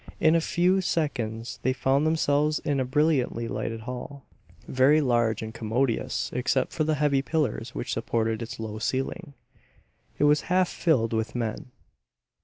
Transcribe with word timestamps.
In 0.19 0.33
a 0.33 0.41
few 0.41 0.81
seconds 0.81 1.59
they 1.61 1.73
found 1.73 2.07
themselves 2.07 2.57
in 2.57 2.79
a 2.79 2.85
brilliantly 2.85 3.47
lighted 3.47 3.81
hall, 3.81 4.25
very 4.67 4.99
large 4.99 5.43
and 5.43 5.53
commodious 5.53 6.31
except 6.33 6.73
for 6.73 6.83
the 6.83 6.95
heavy 6.95 7.21
pillars 7.21 7.75
which 7.75 7.93
supported 7.93 8.41
its 8.41 8.59
low 8.59 8.79
ceiling. 8.79 9.35
It 10.17 10.23
was 10.23 10.41
half 10.49 10.69
filled 10.69 11.13
with 11.13 11.35
men. 11.35 11.69